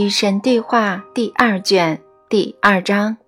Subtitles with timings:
[0.00, 3.18] 与神对话第二卷第二章。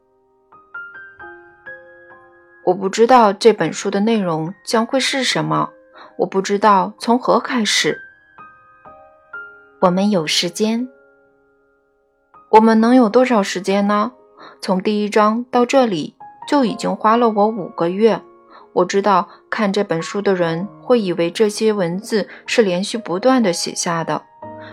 [2.64, 5.69] 我不知道这本书的内容将会是什么，
[6.16, 8.00] 我不知道从何开始。
[9.82, 10.88] 我们有时间，
[12.53, 14.13] 我们能有多少时间呢？
[14.63, 16.16] 从第一章到这里
[16.48, 18.23] 就已经花了我五个月。
[18.73, 24.23] 我知道看这本书的人会以为这些文字是连续不断的写下的。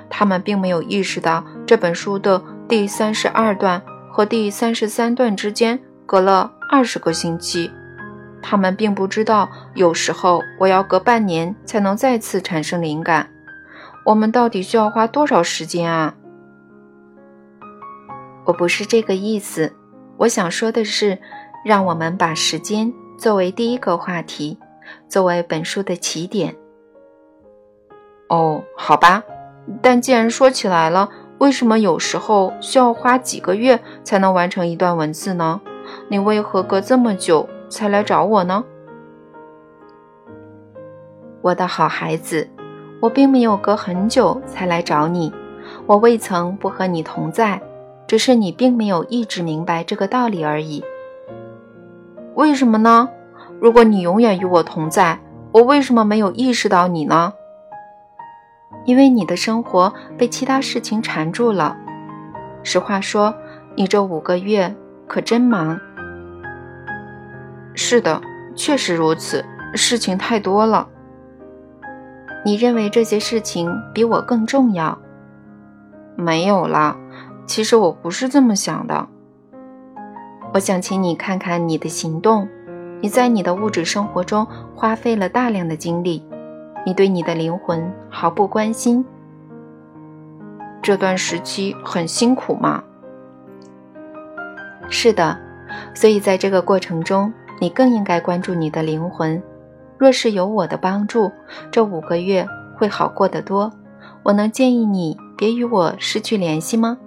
[0.10, 3.82] 他们并没有意识到这本书的第三十二段
[4.12, 7.72] 和第三十三段之间隔了二十个星期。
[8.42, 13.30] 他们并不知道，有时候我要隔半年才能再次产生灵感。
[14.06, 16.16] 我们到底需要花多少时间啊？
[18.46, 19.74] 我不是这个意思。
[20.18, 21.20] 我想说的是，
[21.64, 24.58] 让我们把时间作为第一个话题，
[25.08, 26.56] 作为本书的起点。
[28.30, 29.24] 哦，好吧。
[29.82, 35.62] 但既然说起来了，为什么有时候需要花几个月才能完成一段文字呢？
[36.08, 38.64] 你为何隔这么久才来找我呢？
[41.42, 42.50] 我的好孩子，
[43.00, 45.32] 我并没有隔很久才来找你，
[45.86, 47.62] 我未曾不和你同在，
[48.06, 50.84] 只是你并没有一直明白这个道理而已。
[52.36, 53.10] 为什么呢？
[53.62, 55.20] 如果你永远与我同在，
[55.52, 57.34] 我为什么没有意识到你呢？
[58.86, 61.78] 因为你的生活被其他事情缠住了。
[62.64, 63.34] 实话说，
[63.76, 64.76] 你这五个月
[65.08, 65.80] 可真忙。
[67.74, 68.22] 是的，
[68.56, 70.88] 确实如此，事情太多了。
[72.46, 74.98] 你认为这些事情比我更重要？
[76.16, 76.96] 没有啦，
[77.46, 79.08] 其实我不是这么想的。
[80.54, 82.48] 我想请你看看你的行动。
[83.02, 86.22] 你在你的物质生活中花费了大量的精力。
[86.86, 89.06] 你对你的灵魂毫不关心，
[90.82, 92.84] 这段时期很辛苦吗？
[94.90, 95.38] 是的，
[95.94, 99.42] 所以在这个过程中，你更应该关注你的灵魂。
[99.98, 101.32] 若是有我的帮助，
[101.70, 103.72] 这五个月会好过得多。
[104.24, 106.98] 我能建议你别与我失去联系吗？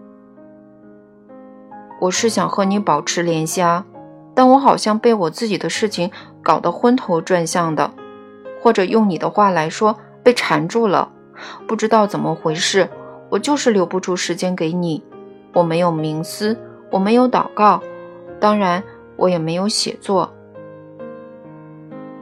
[2.02, 3.86] 我是想和你保持联系啊，
[4.34, 6.10] 但我好像被我自己的事情
[6.42, 7.90] 搞得昏头转向的。
[8.62, 11.10] 或者用你的话来说，被缠住了，
[11.66, 12.88] 不知道怎么回事。
[13.28, 15.02] 我就是留不出时间给你。
[15.52, 16.56] 我没有冥思，
[16.90, 17.82] 我没有祷告，
[18.38, 18.82] 当然，
[19.16, 20.32] 我也没有写作。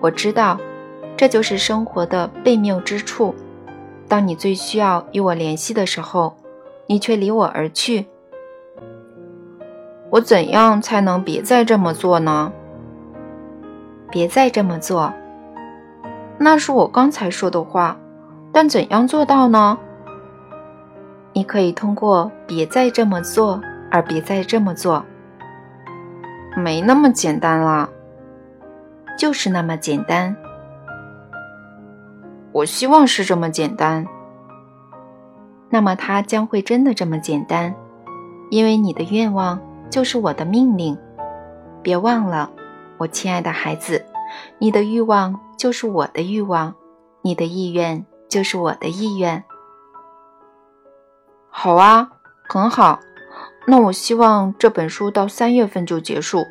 [0.00, 0.58] 我知道，
[1.16, 3.34] 这就是生活的悖谬之处。
[4.08, 6.36] 当你最需要与我联系的时候，
[6.86, 8.06] 你却离我而去。
[10.10, 12.50] 我怎样才能别再这么做呢？
[14.10, 15.12] 别再这么做。
[16.42, 17.98] 那是我刚才说的话，
[18.50, 19.78] 但怎样做到呢？
[21.34, 23.60] 你可以通过“别再这么做”
[23.92, 25.04] 而别再这么做，
[26.56, 27.86] 没那么简单啦，
[29.18, 30.34] 就是那么简单。
[32.52, 34.06] 我希望是这么简单，
[35.68, 37.74] 那么它将会真的这么简单，
[38.48, 40.96] 因为你的愿望就是我的命令。
[41.82, 42.50] 别忘了，
[42.96, 44.04] 我亲爱的孩子，
[44.58, 45.40] 你的欲望。
[45.60, 46.74] 就是我的欲望，
[47.20, 49.44] 你的意愿就是我的意愿。
[51.50, 52.12] 好啊，
[52.48, 52.98] 很好。
[53.66, 56.46] 那我希望这本书到三月份就结束。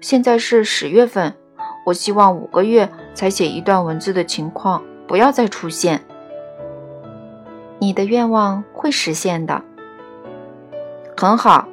[0.00, 1.36] 现在是十月份，
[1.84, 6.02] 我希望五个月才写一段文字的情况不要再出现。
[7.78, 9.62] 你的愿望会实现的，
[11.14, 11.68] 很好。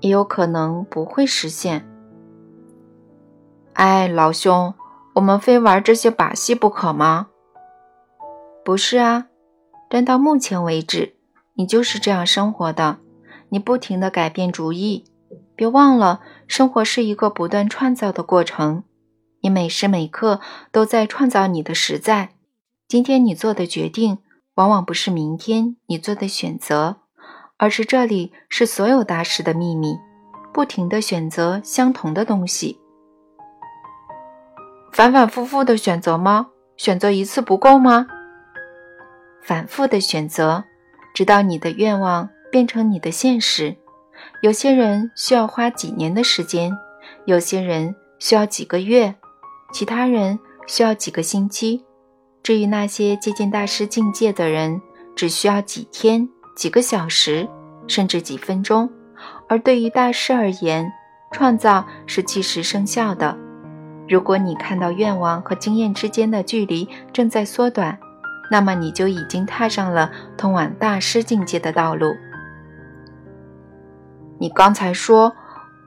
[0.00, 1.89] 也有可能不会实现。
[3.80, 4.74] 哎，老兄。
[5.14, 7.28] 我们非玩这些把戏不可吗？
[8.62, 9.28] 不是啊，
[9.88, 11.14] 但到目前为止，
[11.54, 12.98] 你就是这样生活的。
[13.48, 15.06] 你不停的改变主意，
[15.56, 18.84] 别忘了，生活是一个不断创造的过程。
[19.40, 22.34] 你每时每刻都在创造你的实在。
[22.86, 24.18] 今天你做的决定，
[24.56, 26.96] 往往不是明天你做的选择，
[27.56, 29.96] 而是这里是所有大事的秘密。
[30.52, 32.78] 不停的选择相同的东西。
[34.92, 36.48] 反反复复的选择吗？
[36.76, 38.06] 选择一次不够吗？
[39.42, 40.64] 反复的选择，
[41.14, 43.76] 直到你的愿望变成你的现实。
[44.42, 46.76] 有些人需要花几年的时间，
[47.24, 49.14] 有些人需要几个月，
[49.72, 51.84] 其他人需要几个星期。
[52.42, 54.80] 至于那些接近大师境界的人，
[55.14, 57.48] 只需要几天、几个小时，
[57.86, 58.90] 甚至几分钟。
[59.48, 60.90] 而对于大师而言，
[61.32, 63.36] 创造是即时生效的。
[64.10, 67.96] 如果你看到愿望和经验之间的距离正在缩短，
[68.50, 72.12] 那么你就已经踏上了通往大师境界的道路。
[74.40, 75.32] 你刚才说，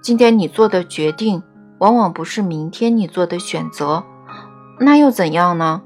[0.01, 1.43] 今天你做的决定，
[1.79, 4.01] 往往不是明天你做的选择，
[4.79, 5.81] 那又怎样呢？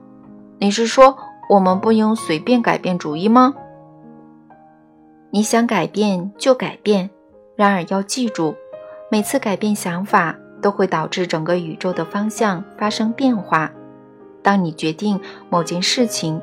[0.60, 1.18] 你是说
[1.50, 3.56] 我们不应随便改变主意吗？
[5.32, 7.10] 你想改变就改变，
[7.56, 8.56] 然而要记住，
[9.10, 13.72] 每次改变想法都会导致整个宇宙的方向发生变化。
[14.42, 15.20] 当你决定
[15.50, 16.42] 某件事情，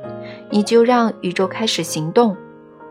[0.50, 2.36] 你就让宇宙开始行动。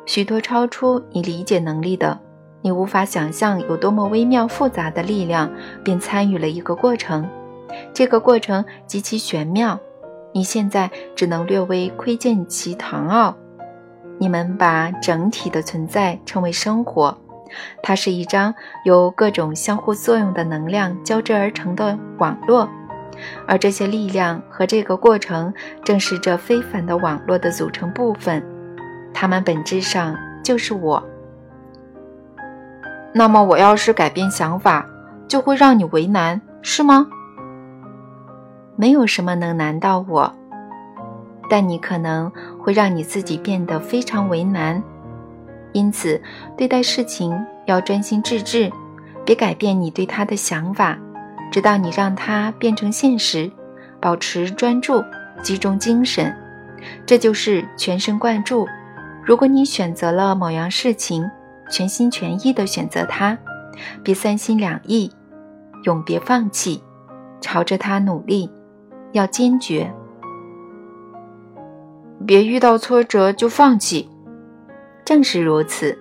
[0.06, 2.20] 许多超出你理解能力的、
[2.62, 5.52] 你无法想象有多么微妙复杂的力量，
[5.84, 7.28] 便参与了一个过程。
[7.94, 9.80] 这个过程极其玄妙，
[10.34, 13.36] 你现在只能略微窥见其堂奥。
[14.20, 17.18] 你们把整体的存在称为生活，
[17.82, 18.54] 它是一张
[18.86, 22.68] 由各种相互作用的能量交织而成的网络，
[23.48, 25.54] 而这些力量和这个过程
[25.84, 28.44] 正是这非凡的网络的组成部分。
[29.14, 31.04] 它们本质上就是我。
[33.14, 34.86] 那么，我要是改变想法，
[35.28, 37.08] 就会让你为难，是吗？
[38.76, 40.34] 没有什么能难到我，
[41.48, 44.82] 但你可能会让你自己变得非常为难。
[45.74, 46.22] 因此，
[46.56, 47.34] 对待事情
[47.66, 48.72] 要专心致志，
[49.26, 50.98] 别改变你对它的想法，
[51.52, 53.52] 直到你让它变成现实。
[54.00, 55.02] 保持专注，
[55.42, 56.36] 集中精神，
[57.06, 58.68] 这就是全神贯注。
[59.24, 61.24] 如果你选择了某样事情，
[61.70, 63.38] 全心全意地选择它，
[64.04, 65.10] 别三心两意，
[65.86, 66.84] 永别放弃，
[67.40, 68.52] 朝着它努力，
[69.14, 69.90] 要坚决，
[72.28, 74.10] 别遇到挫折就放弃。
[75.06, 75.98] 正是如此。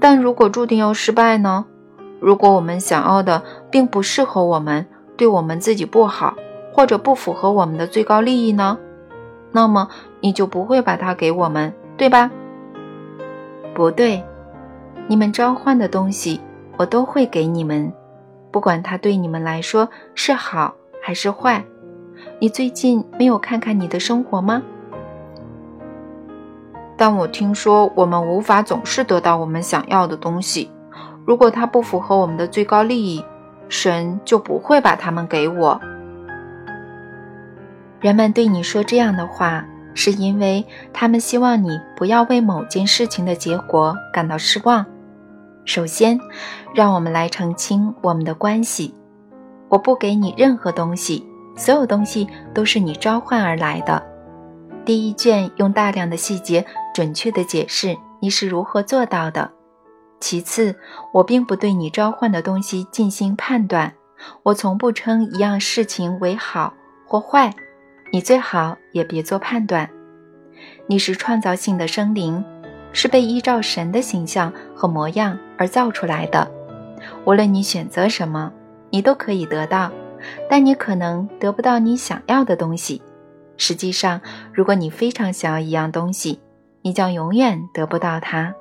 [0.00, 1.64] 但如果注定要失败呢？
[2.20, 4.86] 如果我们想要的并不适合我们，
[5.16, 6.34] 对我们自己不好，
[6.72, 8.78] 或者不符合我们的最高利益呢？
[9.52, 9.88] 那么
[10.20, 11.72] 你就不会把它给我们。
[11.96, 12.30] 对吧？
[13.74, 14.24] 不对，
[15.06, 16.40] 你们召唤的东西，
[16.78, 17.92] 我都会给你们，
[18.50, 21.62] 不管它对你们来说是好还是坏。
[22.38, 24.62] 你最近没有看看你的生活吗？
[27.00, 30.70] 但我听说我们无法总是得到我们想要的东西。
[31.24, 33.24] 如果它不符合我们的最高利益，
[33.70, 35.80] 神就不会把它们给我。
[38.00, 39.64] 人们对你说这样的话。
[39.92, 44.86] 是因为他们希望你不要为某件事情的结果感到失望。
[45.64, 46.18] 首先，
[46.72, 48.94] 让我们来澄清我们的关系。
[49.68, 51.26] 我不给你任何东西，
[51.56, 54.00] 所有东西都是你召唤而来的。
[54.84, 59.50] 第一卷用大量的细节准确地解释你是如何做到的。
[60.20, 60.74] 其次，
[61.12, 63.92] 我并不对你召唤的东西进行判断。
[64.42, 66.74] 我从不称一样事情为好
[67.06, 67.54] 或坏。
[68.12, 69.88] 你最好也别做判断。
[70.86, 72.44] 你是创造性的生灵，
[72.92, 76.50] 是被依照神的形象和模样而造出来的。
[77.24, 78.52] 无论你选择什么，
[78.90, 79.90] 你都可以得到，
[80.50, 83.00] 但你可能得不到你想要的东西。
[83.60, 84.22] 实际上，
[84.54, 86.40] 如果你非常想要一样东西，
[86.80, 88.54] 你将永远得不到它。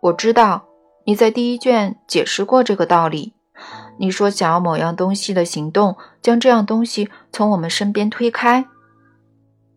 [0.00, 0.64] 我知道
[1.06, 3.34] 你在第一卷解释过这个道理。
[3.98, 8.66] 你说想要某样东西的行动，将这样东西从我们身边推开。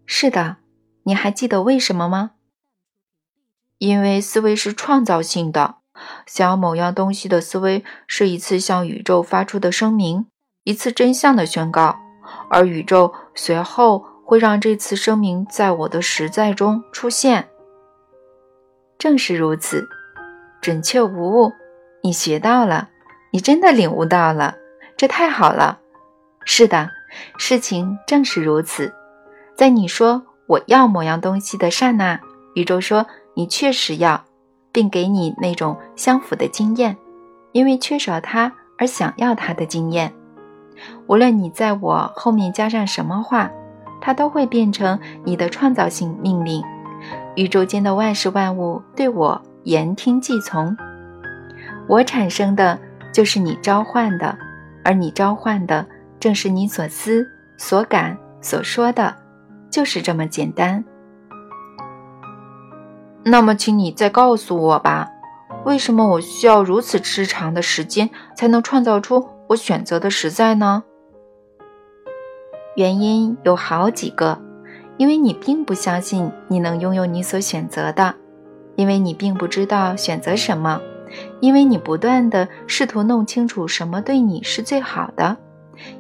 [0.08, 0.58] 是的，
[1.04, 2.32] 你还记得为什么吗？
[3.78, 5.76] 因为思维是创造性的，
[6.26, 10.26] 想要某样东西的思维是一次向宇宙发出的声明，
[10.64, 12.00] 一次真相的宣告，
[12.50, 17.48] 而宇宙随后会让这次声明在我的实在中出现。
[18.98, 19.88] 正是如此，
[20.62, 21.52] 准确无误，
[22.02, 22.90] 你学到了。
[23.32, 24.56] 你真的领悟到了，
[24.96, 25.80] 这太好了。
[26.46, 26.90] 是的，
[27.38, 28.94] 事情正是如此。
[29.58, 32.20] 在你说我要某样东西的刹那，
[32.54, 34.24] 宇宙说你确实要，
[34.72, 36.96] 并给你那种相符的经验，
[37.52, 40.14] 因为缺少它而想要它的经验。
[41.08, 43.52] 无论你在我后面加上什么话，
[44.02, 46.64] 它都会变成你的创造性命令。
[47.36, 50.76] 宇宙间的万事万物对我言听计从，
[51.88, 52.80] 我产生的。
[53.14, 54.38] 就是你召唤的，
[54.84, 55.88] 而你召唤的
[56.20, 57.26] 正是你所思、
[57.58, 59.16] 所感、所说的，
[59.72, 60.84] 就是这么简单。
[63.24, 65.08] 那么，请你再告诉我吧，
[65.64, 70.84] 为什么我需要如此之长的时间才能创造出我选择的实在呢？
[72.76, 74.38] 原因有好几个，
[74.98, 78.14] 因为你并不相信你能拥有你所选择的，
[78.76, 80.82] 因为你并不知道选择什么。
[81.40, 85.38] 因为你不断的试图弄清楚什么对你是最好的，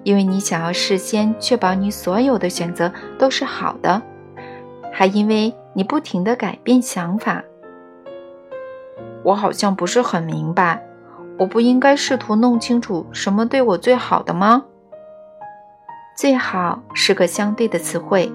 [0.03, 4.01] 因为你想要事先确保你所有的选择都是好的，
[4.91, 7.41] 还因为你不停的改变想法。
[9.24, 10.86] 我好像不是很明白，
[11.38, 14.65] 我不应该试图弄清楚什么对我最好的吗？
[16.16, 18.32] 最好是个相对的词汇，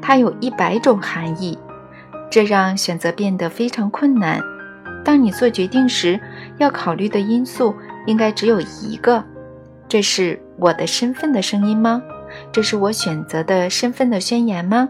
[0.00, 1.58] 它有一百种含义，
[2.30, 4.40] 这让选择变得非常困难。
[5.04, 6.18] 当你做决定时，
[6.58, 7.74] 要考虑的因素
[8.06, 9.22] 应该只有一个：
[9.88, 12.00] 这是我的身份的声音吗？
[12.52, 14.88] 这是我选择的身份的宣言吗？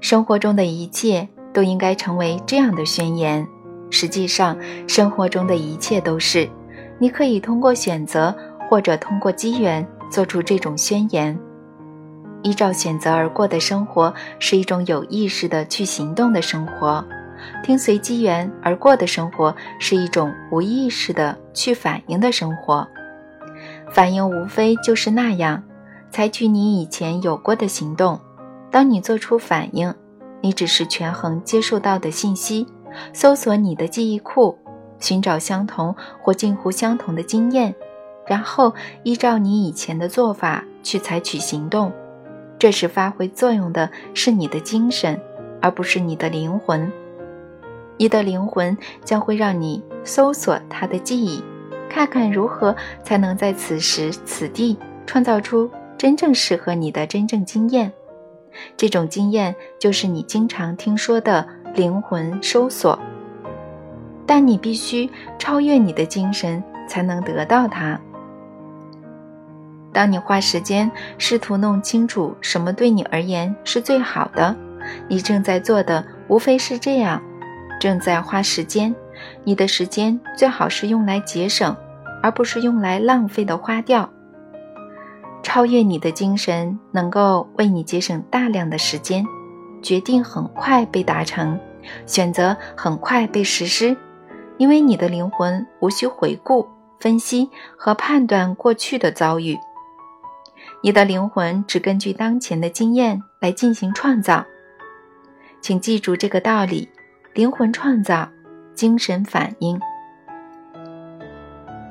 [0.00, 3.44] 生活中的一切都应该成为这样的宣言。
[3.90, 4.56] 实际上，
[4.86, 6.48] 生活中的一切都是。
[7.00, 8.32] 你可以通过选择，
[8.68, 11.38] 或者通过机缘，做出这种宣言。
[12.42, 17.04] 依照选择而过的生活，是一种有意识的去行动的生活。
[17.62, 22.86] 听随机缘而过的生活是一种无意识的去反应的生活，
[23.90, 25.62] 反应无非就是那样，
[26.10, 28.18] 采取你以前有过的行动。
[28.70, 29.92] 当你做出反应，
[30.42, 32.66] 你只是权衡接受到的信息，
[33.12, 34.56] 搜索你的记忆库，
[34.98, 37.74] 寻找相同或近乎相同的经验，
[38.30, 38.72] 然后
[39.02, 41.92] 依照你以前的做法去采取行动。
[42.60, 45.20] 这时发挥作用的是你的精神，
[45.60, 46.92] 而不是你的灵魂。
[47.96, 51.42] 你的灵魂将会让你搜索他的记忆，
[51.88, 55.68] 看看如何才能在此时此地创造出
[55.98, 57.92] 真正适合你的真正经验。
[58.76, 61.44] 这种经验就是你经常听说的
[61.74, 62.96] 灵魂搜索，
[64.24, 68.00] 但你必须超越你的精神才能得到它。
[69.92, 74.54] 当你花时间试图弄清楚什么对你而言是最好的，
[75.08, 77.20] 你正在做的无非是这样。
[77.80, 78.94] 正在花时间，
[79.42, 81.74] 你的时间最好是用来节省，
[82.22, 84.08] 而不是用来浪费的花掉。
[85.42, 89.24] 超越你的精神能够为你节省大量的时间，
[89.82, 91.58] 决定很快被达成，
[92.04, 93.96] 选择很快被实施，
[94.58, 96.68] 因为你的灵魂无需回顾、
[97.00, 99.56] 分析和判断过去的遭遇，
[100.82, 104.44] 你的灵魂只根据当前的经验来进行创造。
[105.60, 106.88] 请记住这个道理。
[107.32, 108.28] 灵魂创造，
[108.74, 109.80] 精神反应。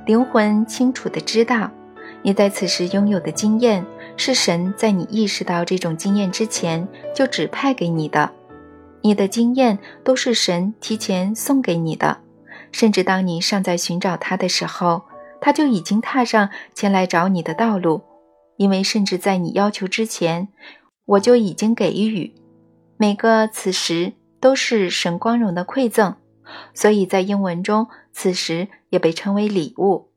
[0.05, 1.71] 灵魂清楚的知道，
[2.21, 3.85] 你在此时拥有的经验
[4.17, 8.29] 是神在你意识到这种经验之前就指派给你的。
[9.01, 12.17] 你的经验都是神提前送给你的，
[12.73, 15.03] 甚至当你尚在寻找他的时候，
[15.39, 18.01] 他就已经踏上前来找你的道路。
[18.59, 20.49] 因为甚至在你要求之前，
[21.05, 22.35] 我就已经给予
[22.95, 24.13] 每个此时。
[24.41, 26.15] 都是神光荣的馈赠，
[26.73, 30.11] 所以在英文中，此时也被称为礼物。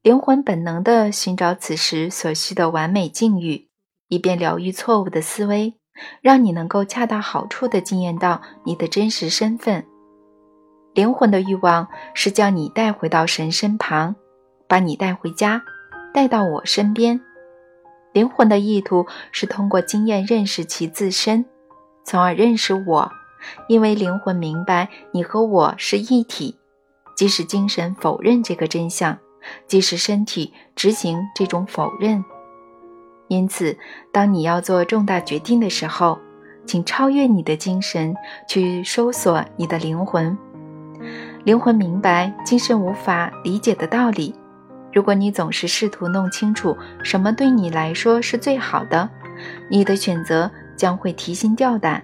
[0.00, 3.68] 灵魂本能地寻找此时所需的完美境遇，
[4.06, 5.74] 以便疗愈错误的思维，
[6.20, 9.84] 让你能够恰到好处地惊艳到你的真实身份。
[10.94, 14.14] 灵魂的欲望是将你带回到神身旁，
[14.68, 15.64] 把你带回家，
[16.14, 17.20] 带到我身边。
[18.12, 21.44] 灵魂的意图是通过经验认识其自身。
[22.04, 23.10] 从而认识我，
[23.66, 26.56] 因为灵魂明白你和我是一体，
[27.16, 29.18] 即使精神否认这个真相，
[29.66, 32.24] 即使身体执行这种否认。
[33.26, 33.76] 因此，
[34.12, 36.20] 当你要做重大决定的时候，
[36.64, 38.14] 请超越你的精神，
[38.46, 40.38] 去搜索你的灵魂。
[41.42, 44.32] 灵魂明白精神无法理解的道理。
[44.94, 49.10] 如果你总是试图弄清楚什么对你来说是最好的，
[49.68, 50.50] 你的选择。
[50.76, 52.02] 将会提心吊胆，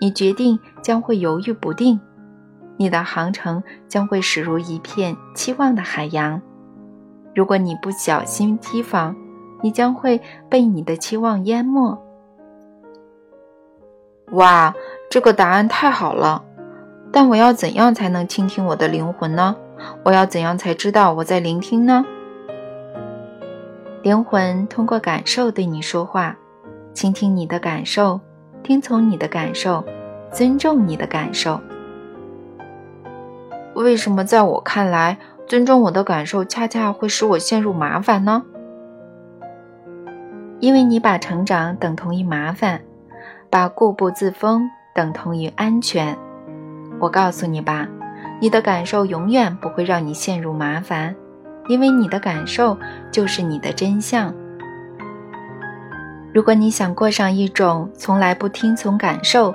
[0.00, 1.98] 你决定将会犹豫不定，
[2.76, 6.40] 你的航程将会驶入一片期望的海洋。
[7.34, 9.16] 如果你不小心提防，
[9.62, 12.00] 你将会被你的期望淹没。
[14.30, 14.72] 哇，
[15.10, 16.44] 这个答案太好了！
[17.10, 19.56] 但我要怎样才能倾听我的灵魂呢？
[20.04, 22.04] 我要怎样才知道我在聆听呢？
[24.02, 26.36] 灵魂通过感受对你说话。
[26.94, 28.18] 倾听你的感受，
[28.62, 29.84] 听从你的感受，
[30.32, 31.60] 尊重你的感受。
[33.74, 38.42] 为什么在我看来，尊重我的感受恰恰会使我陷入麻烦呢？
[40.58, 42.80] 因为你把成长等同于麻烦，
[43.50, 46.16] 把固步自封等同于安全。
[46.98, 47.86] 我告诉你吧，
[48.40, 51.14] 你的感受永远不会让你陷入麻烦，
[51.68, 52.76] 因为你的感受
[53.10, 54.32] 就是你的真相。
[56.34, 59.54] 如果你想过上一种从来不听从感受，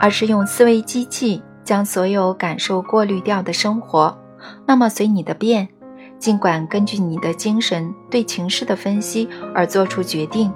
[0.00, 4.16] 而是用思维机器将所有感受过滤掉的生活，
[4.66, 5.68] 那么随你的便，
[6.18, 10.50] 尽管根据你的精神对情势的分析而做出决定，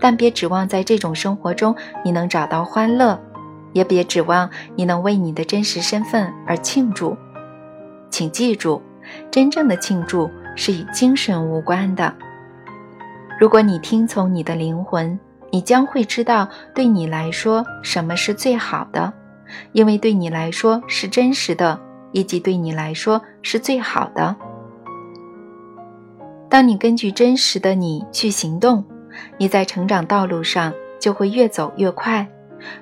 [0.00, 1.72] 但别指望在这种生活中
[2.04, 3.16] 你能找到欢乐，
[3.72, 7.16] 也别指望你能为你的真实身份而庆祝。
[8.10, 8.82] 请记住，
[9.30, 12.14] 真正的庆祝是与精神无关的。
[13.40, 15.18] 如果你听从你的灵魂，
[15.50, 19.12] 你将会知道对你来说什么是最好的，
[19.72, 21.80] 因为对你来说是真实的，
[22.12, 24.36] 以及对你来说是最好的。
[26.48, 28.84] 当你根据真实的你去行动，
[29.38, 32.28] 你在成长道路上就会越走越快。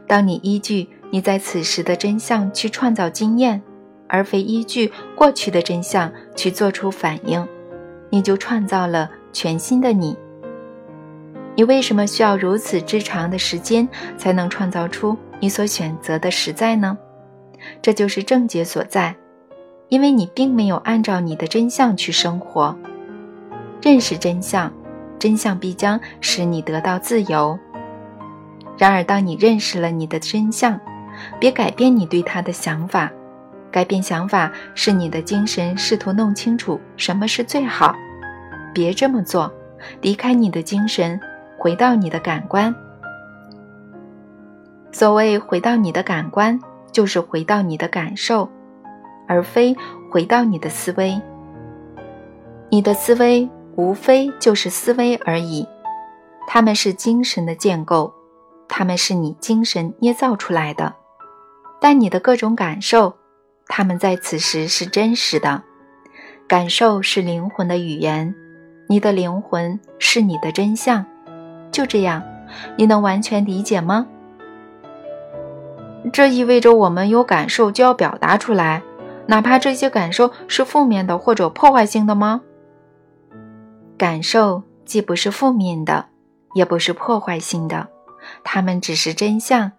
[0.07, 3.61] 当你依据你在此时的真相去创造经验，
[4.07, 7.47] 而非依据过去的真相去做出反应，
[8.11, 10.17] 你就创造了全新的你。
[11.57, 16.97] 你为什么需要如此之长的时间才能创造出你所选择的实在呢？
[17.83, 19.15] 这就是症结所在，
[19.89, 22.75] 因为你并没有按照你的真相去生活。
[23.83, 24.73] 认识真相，
[25.19, 27.59] 真相必将使你得到自由。
[28.81, 30.81] 然而，当你认识了你的真相，
[31.39, 33.13] 别改变你对他的想法。
[33.71, 37.95] 改变想法是你的精神试图弄清楚什么是最好。
[38.73, 39.53] 别这么做，
[40.01, 41.21] 离开你的精神，
[41.59, 42.75] 回到你的感官。
[44.93, 46.59] 所谓回到你的感官，
[46.91, 48.49] 就是回到你的感受，
[49.29, 49.77] 而非
[50.11, 51.21] 回到你的思维。
[52.71, 53.47] 你的思维
[53.77, 55.69] 无非就是思维而已，
[56.49, 58.15] 它们是精神的建构。
[58.73, 60.95] 他们是你精神捏造出来的，
[61.81, 63.17] 但你的各种感受，
[63.67, 65.65] 他们在此时是真实的。
[66.47, 68.35] 感受是灵魂的语言，
[68.89, 71.05] 你的灵魂是你的真相。
[71.73, 72.23] 就这样，
[72.77, 74.07] 你能完全理解吗？
[76.13, 78.83] 这意味着我们有感受就要表达出来，
[79.27, 82.41] 哪怕这些感受是负面的或者破坏性的吗？
[83.99, 86.07] 感受既不是负面的，
[86.55, 87.89] 也不是破坏性的。
[88.45, 89.73] 他们只是真相，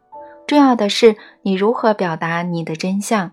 [0.47, 3.31] 重要的是你如何表达你的真相。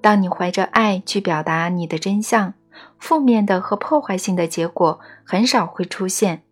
[0.00, 2.54] 当你怀着爱去表达你的真相，
[2.98, 6.42] 负面的和破坏性的结果很少会出现。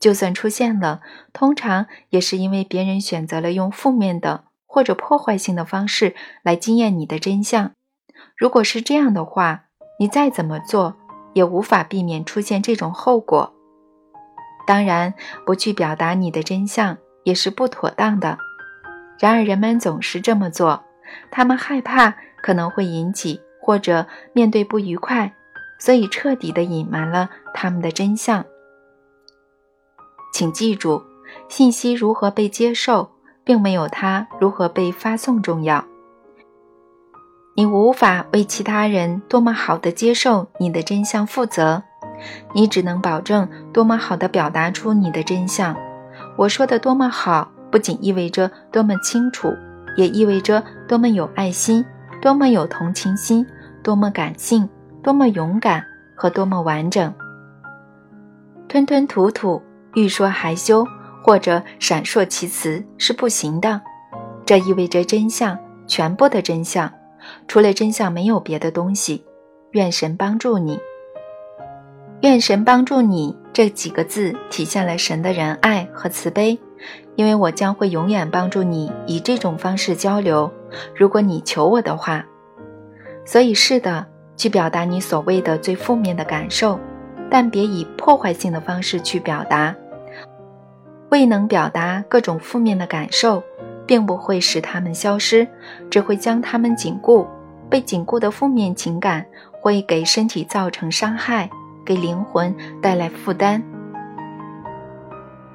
[0.00, 1.00] 就算出现了，
[1.32, 7.72] 通常也是因为别人选择了用负面的或者破坏性的方式来经验你的真相。
[8.36, 9.64] 如果是这样的话，
[9.98, 10.96] 你再怎么做
[11.32, 13.54] 也无法避免出现这种后果。
[14.66, 15.14] 当然，
[15.46, 16.98] 不去表达你的真相。
[17.24, 18.38] 也是不妥当的。
[19.18, 20.84] 然而，人们总是这么做，
[21.30, 25.34] 他们害怕可能会引起或者面对不愉快，
[25.78, 28.44] 所以彻底的隐瞒了他们的真相。
[30.32, 31.02] 请记住，
[31.48, 33.10] 信息如何被接受，
[33.44, 35.84] 并没有它如何被发送重要。
[37.56, 41.84] 你无法为其他人多么好的接受你的真相负责，
[42.52, 45.76] 你只能保证多么好的表达出你的真相。
[46.36, 49.54] 我说的多么好，不仅意味着多么清楚，
[49.96, 51.84] 也意味着多么有爱心，
[52.20, 53.46] 多么有同情心，
[53.82, 54.68] 多么感性，
[55.02, 55.84] 多么勇敢
[56.16, 57.12] 和多么完整。
[58.68, 59.62] 吞吞吐吐、
[59.94, 60.84] 欲说还休
[61.22, 63.80] 或者闪烁其词是不行的。
[64.44, 66.90] 这意味着真相，全部的真相，
[67.46, 69.24] 除了真相没有别的东西。
[69.70, 70.78] 愿神帮助你。
[72.24, 73.36] 愿神帮助你。
[73.52, 76.58] 这几个字体现了神的仁爱和慈悲，
[77.16, 80.50] 因为我将会永远帮助你以这种方式交流，
[80.96, 82.24] 如果你求我的话。
[83.26, 84.06] 所以是的，
[84.38, 86.80] 去表达你所谓的最负面的感受，
[87.30, 89.74] 但别以破坏性的方式去表达。
[91.10, 93.42] 未能表达各种负面的感受，
[93.86, 95.46] 并不会使它们消失，
[95.90, 97.26] 只会将它们紧固。
[97.68, 99.26] 被紧固的负面情感
[99.60, 101.50] 会给身体造成伤害。
[101.84, 103.62] 给灵魂带来负担。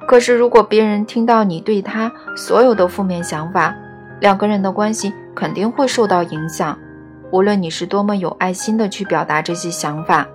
[0.06, 3.74] 可是，如果别人听到你对他所有的负面想法，
[4.20, 6.76] 两个人的关系肯定会受到影响。
[7.32, 10.26] 无论你是多么有爱心的去表达这些想法，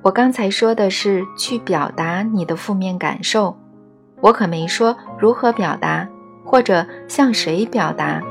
[0.00, 3.58] 我刚才说的是去表达你的负面感受，
[4.20, 6.08] 我可没说如何表达
[6.44, 8.22] 或者向谁表达。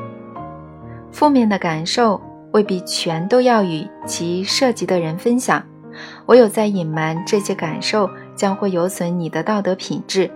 [1.12, 2.22] 负面的感受
[2.52, 5.62] 未必全都要与其涉及的人分享。
[6.28, 10.30] 唯有在隐瞒这些感受，将会有损你的道德品质，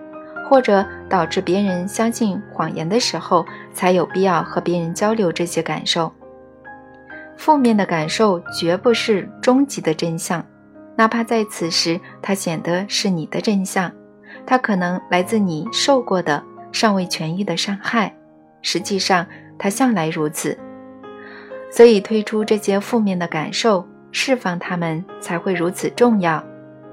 [0.48, 6.12] 或者导致别人相信谎言的时候，才有必要和别人交流这些感受。
[7.36, 10.44] 负面的感受绝不是终极的真相，
[10.96, 13.90] 哪怕在此时它显得是你的真相，
[14.46, 18.14] 它可能来自你受过的尚未痊愈的伤害。
[18.60, 19.26] 实际上，
[19.58, 20.56] 它向来如此。
[21.70, 23.84] 所以，推出这些负面的感受。
[24.12, 26.42] 释放他们才会如此重要，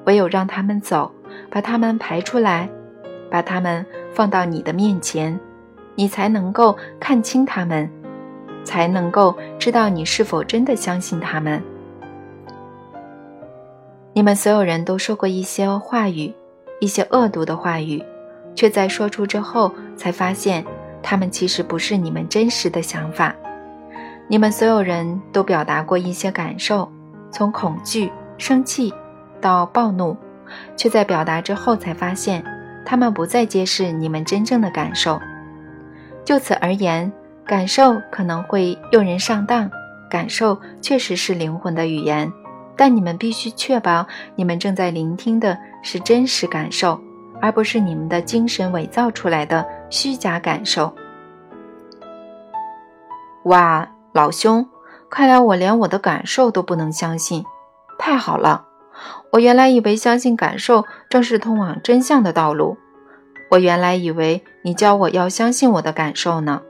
[0.05, 1.11] 唯有让他们走，
[1.51, 2.67] 把他们排出来，
[3.29, 5.37] 把他们放到你的面前，
[5.95, 7.87] 你才能够看清他们，
[8.63, 11.61] 才能够知道你是否真的相信他们。
[14.13, 16.33] 你们所有人都说过一些话语，
[16.79, 18.03] 一些恶毒的话语，
[18.55, 20.65] 却在说出之后才发现，
[21.03, 23.35] 他们其实不是你们真实的想法。
[24.27, 26.89] 你们所有人都表达过一些感受，
[27.31, 28.93] 从恐惧、生气
[29.39, 30.15] 到暴怒，
[30.75, 32.43] 却在表达之后才发现，
[32.85, 35.19] 他们不再揭示你们真正的感受。
[36.25, 37.11] 就此而言，
[37.45, 39.69] 感受可能会诱人上当，
[40.09, 42.31] 感受确实是灵魂的语言。
[42.75, 46.97] 但你们必须确保，你们正在聆听的是真实感受，
[47.41, 50.93] 而不是你们的精神伪造出来的虚假感受。
[53.43, 54.65] 哇，老兄，
[55.09, 57.43] 看来我连我的感受都不能相信。
[57.97, 58.65] 太好了，
[59.31, 62.77] 我原来以为相信感受正是通往真相的道路。
[63.51, 66.61] 我原来以为你教我要相信我的感受呢。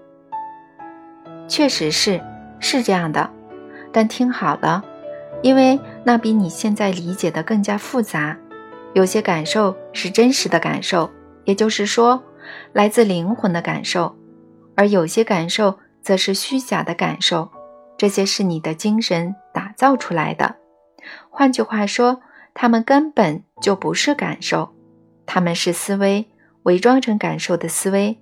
[1.48, 2.22] 确实是，
[2.60, 3.30] 是这样的。
[3.92, 4.84] 但听好了。
[5.42, 8.36] 因为那比你现在理解的更加复杂，
[8.94, 11.10] 有些感受是真实的感受，
[11.46, 12.22] 也就是说，
[12.74, 14.14] 来自灵魂的感受；
[14.76, 17.50] 而有些感受则是虚假的感受，
[18.00, 20.56] 这些是你的精神打造出来的。
[21.30, 22.22] 换句话说，
[22.54, 24.70] 它们根本就不是感受，
[25.26, 26.30] 它们是思维
[26.64, 28.18] 伪装成感受的思维。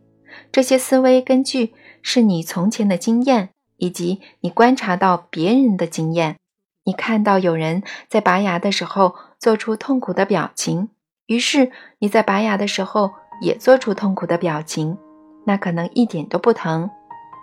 [0.52, 6.38] 这些思维根据是你从前的经验，以及你观察到别人的经验。
[6.86, 10.90] 你看到有人在拔牙的时候做出痛苦的表情，
[11.28, 13.12] 于是你在拔牙的时候
[13.44, 14.98] 也做出痛苦的表情。
[15.46, 16.90] 那可能一点都不疼，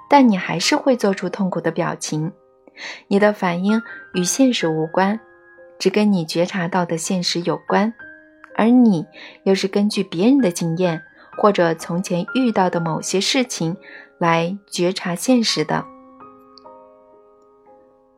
[0.08, 2.32] 但你还是会做出痛苦的表情。
[3.08, 3.80] 你的反应
[4.14, 5.20] 与现实无关，
[5.78, 7.94] 只跟你觉察到的现实有关，
[8.56, 9.06] 而你
[9.44, 11.00] 又是根据别人的经验
[11.36, 13.76] 或者从前遇到的某些事情
[14.18, 15.84] 来觉察现实的。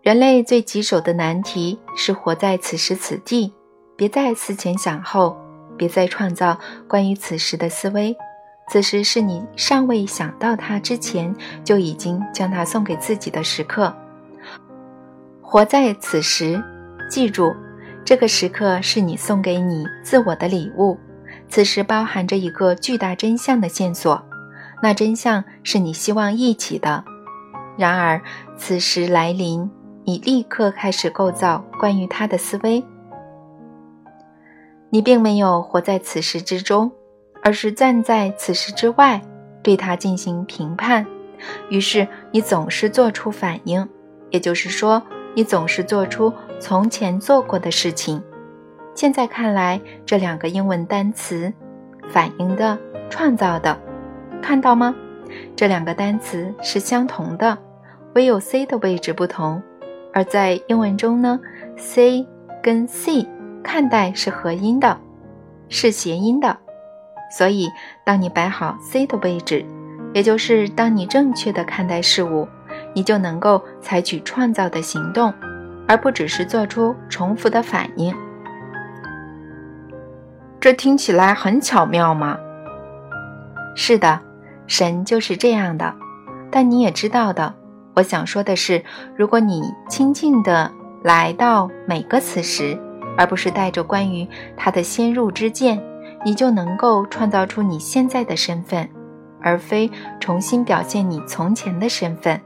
[0.02, 3.52] 人类最棘手的难题是活在此时此地，
[3.96, 5.36] 别再思前想后，
[5.76, 8.16] 别再创造关于此时的思维。
[8.68, 13.94] 此时是你尚未想到它之前就已经将它送给自己的时刻。
[15.40, 16.62] 活在此时，
[17.08, 17.54] 记住，
[18.04, 20.98] 这个时刻是你送给你自我的礼物。
[21.48, 24.20] 此时包含着一个巨大真相的线索，
[24.82, 27.04] 那真相是你希望忆起的。
[27.76, 28.20] 然而，
[28.56, 29.70] 此时来临。
[30.08, 32.84] 你立刻开始构造关于他的思维。
[34.88, 36.92] 你并没有活在此时之中，
[37.46, 39.22] 而是站在此时之外，
[39.62, 41.06] 对他进行评判。
[41.68, 43.88] 于是你总是做出反应，
[44.30, 45.00] 也就是说，
[45.32, 48.20] 你总是做出从前做过的事情。
[48.96, 51.52] 现在看来，这两个英文单词
[52.10, 52.76] “反应的
[53.08, 53.78] ”“创造的”，
[54.42, 54.92] 看到吗？
[55.54, 57.56] 这两个单词是相同的，
[58.16, 59.62] 唯有 C 的位置不同。
[60.12, 61.38] 而在英文中呢
[61.76, 62.26] ，c
[62.60, 63.24] 跟 c
[63.62, 64.98] 看待是合音的，
[65.68, 66.58] 是谐音的。
[67.30, 67.70] 所以，
[68.04, 69.64] 当你摆好 c 的位置，
[70.14, 72.46] 也就是当你正确的看待事物，
[72.94, 75.32] 你就能够采取创造的行动，
[75.88, 78.14] 而不只是做出重复的反应。
[80.60, 82.38] 这听起来很巧妙吗？
[83.74, 84.20] 是的，
[84.66, 85.94] 神就是这样的。
[86.50, 87.54] 但你也知道的。
[87.94, 88.82] 我想说的是，
[89.16, 90.70] 如果你亲近的
[91.02, 92.78] 来到每个此时，
[93.16, 95.82] 而不是带着关于他的先入之见，
[96.24, 98.88] 你就能够创造出你现在的身份，
[99.40, 102.40] 而非重新表现你从前的身份。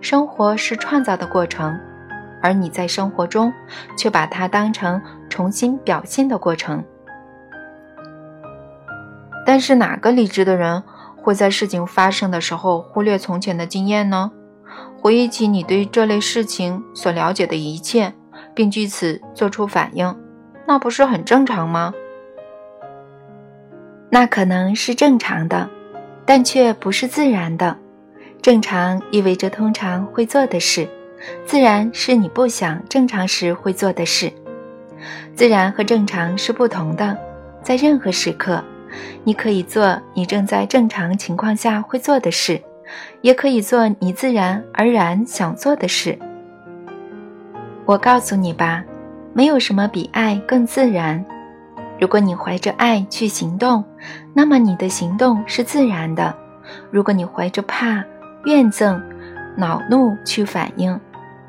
[0.00, 1.78] 生活是创造的过程，
[2.40, 3.52] 而你在生活中
[3.96, 6.82] 却把它当成重新表现的过程。
[9.44, 10.82] 但是，哪个理智的人
[11.16, 14.30] 会在事情发生的时候忽略从前的经验呢？
[15.00, 18.14] 回忆起你对这类事情所了解的一切，
[18.54, 20.16] 并据此做出反应，
[20.66, 21.92] 那不是很正常吗？
[24.14, 25.70] 那可能是正常的，
[26.26, 27.74] 但却不是自然的。
[28.42, 30.86] 正常意味着通常会做的事，
[31.46, 34.30] 自然是你不想正常时会做的事。
[35.34, 37.16] 自然和正常是不同的。
[37.62, 38.62] 在任何时刻，
[39.24, 42.60] 你可以做你正在正常情况下会做的事。
[43.22, 46.18] 也可以做你自然而然想做的事。
[47.86, 48.84] 我告诉你吧，
[49.32, 51.24] 没有什么比爱更自然。
[52.02, 53.84] 如果你怀着爱去行动，
[54.34, 56.34] 那么你的行动是自然的；
[56.90, 58.02] 如果你怀着怕、
[58.44, 59.00] 怨憎、
[59.56, 60.98] 恼怒去反应，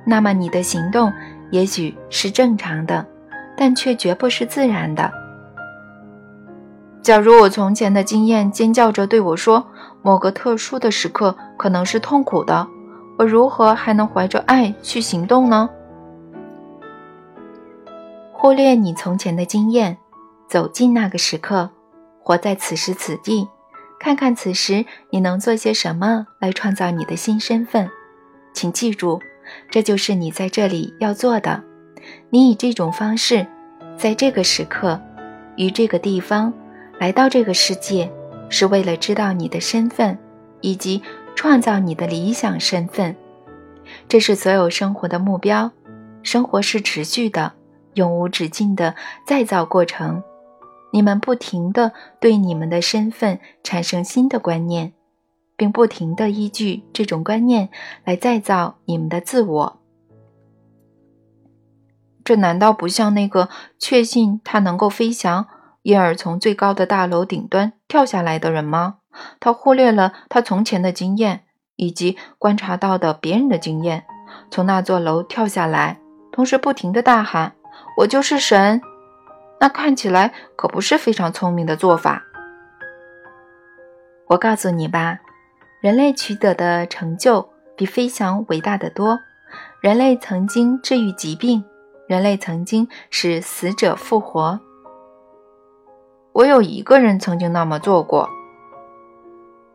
[0.06, 1.12] 那么你的行动
[1.50, 3.04] 也许是正常的，
[3.58, 5.12] 但却绝不是自然的。
[7.02, 9.66] 假如我从前的经验尖叫着对我说。
[10.04, 12.68] 某个特殊的时刻可能是痛苦的，
[13.18, 15.68] 我如何还能怀着爱去行动呢？
[18.34, 19.98] 忽略你从前的经验，
[20.48, 21.70] 走进那个时刻，
[22.22, 23.48] 活在此时此地，
[24.00, 27.90] 看看此时你能做些什么来创造你的新身份。
[28.54, 29.20] 请记住，
[29.72, 31.64] 这就是你在这里要做的。
[32.30, 33.48] 你以这种方式，
[33.98, 35.02] 在这个时刻，
[35.56, 36.54] 于这个地方，
[37.00, 38.12] 来到这个世界，
[38.50, 40.18] 是为了知道你的身份，
[40.62, 41.02] 以及
[41.36, 43.16] 创造你的理想身份。
[44.08, 45.72] 这是所有生活的目标。
[46.22, 47.54] 生活是持续的。
[47.96, 50.24] 永无止境的再造过程，
[50.94, 54.94] 你们不停地对你们的身份产生新的观念，
[55.58, 57.70] 并不停地依据这种观念
[58.06, 59.80] 来再造你们的自我。
[62.24, 65.48] 这难道不像那个确信他能够飞翔，
[65.82, 69.00] 因而从最高的大楼顶端跳下来的人吗？
[69.40, 74.06] 他忽略了他从前的经验以及观察到的别人的经验，
[74.52, 76.00] 从那座楼跳下来，
[76.32, 77.56] 同时不停地大喊。
[77.98, 78.80] 我就是神，
[79.64, 82.26] 那看起来可不是非常聪明的做法。
[84.28, 85.20] 我告诉你吧，
[85.80, 87.48] 人类取得的成就
[87.78, 89.18] 比飞翔伟大的多。
[89.80, 91.64] 人类曾经治愈疾病，
[92.10, 94.60] 人类曾经使死者复活。
[96.34, 98.28] 我有一个人曾经那么做过。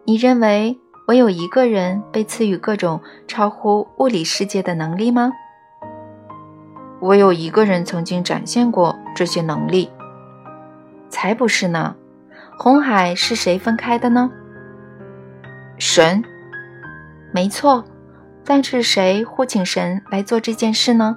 [0.04, 5.32] 你认为我有一个人被赐予各种超乎物理世界的能力吗？
[7.00, 9.90] 我有一个人曾经展现过这些能力，
[11.08, 11.96] 才不是呢！
[12.56, 14.30] 红海是谁分开的呢？
[15.76, 16.22] 神，
[17.32, 17.84] 没错。
[18.44, 21.16] 但是谁呼请神来做这件事呢？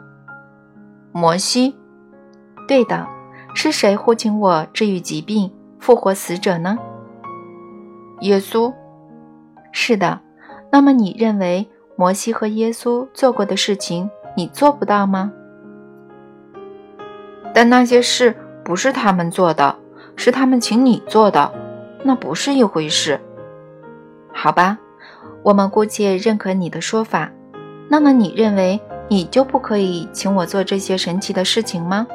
[1.11, 1.75] 摩西。
[2.67, 3.07] 对的，
[3.53, 6.79] 是谁呼请我治愈疾病、复活死者呢？
[8.21, 8.73] 耶稣。
[9.71, 10.21] 是的。
[10.71, 15.31] 那么你认为摩西和耶稣做过的事情，你做不到吗？
[17.53, 19.75] 但那些事不是他们做的，
[20.15, 21.51] 是他们请你做的，
[22.03, 23.19] 那不是一回事。
[24.33, 24.77] 好吧，
[25.43, 27.29] 我们姑且认可你的说法。
[27.89, 32.07] 那么你认为你就不可以请我做这些神奇的事情吗？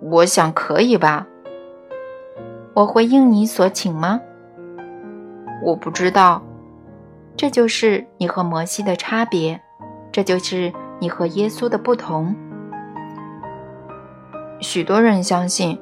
[0.00, 1.26] 我想可以吧。
[2.74, 4.20] 我会应你所请吗？
[5.64, 6.42] 我不知道。
[7.36, 9.58] 这就是你和摩西的差别，
[10.12, 12.36] 这就是你和耶稣的不同。
[14.60, 15.78] 许多人相信，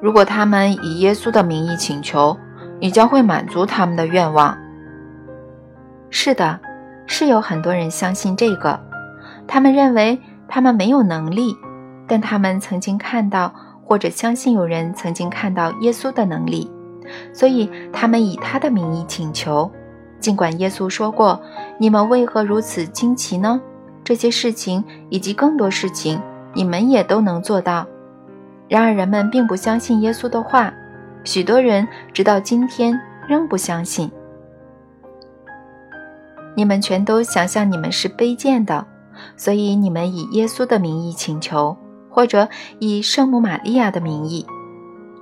[0.00, 2.36] 如果他们以耶稣的名义请求，
[2.80, 4.56] 你将会满足他们的愿望。
[6.10, 6.60] 是的，
[7.06, 8.78] 是有很多人相信这个。
[9.46, 11.56] 他们认为他们没有能力，
[12.06, 16.70] 但他们曾经看到或者相信有人曾经看到耶稣的能力，
[17.32, 19.70] 所以他们以他的名义请求。
[20.18, 21.40] 尽管耶稣说过
[21.78, 23.60] ：“你们为何如此惊奇呢？
[24.02, 26.20] 这些事情以及更多事情，
[26.54, 27.86] 你们也都能做到。”
[28.68, 30.72] 然而，人们并不相信耶稣的话，
[31.22, 32.98] 许多人直到今天
[33.28, 34.10] 仍不相信。
[36.56, 38.86] 你们全都想象你们是卑贱的，
[39.36, 41.76] 所以你们以耶稣的名义请求，
[42.08, 42.48] 或者
[42.78, 44.44] 以圣母玛利亚的名义，